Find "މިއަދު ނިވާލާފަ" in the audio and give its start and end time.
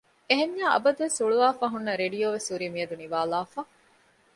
2.73-3.59